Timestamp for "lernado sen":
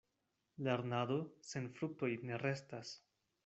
0.67-1.69